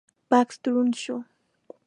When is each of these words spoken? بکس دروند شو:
بکس 0.29 0.55
دروند 0.63 0.95
شو: 1.03 1.15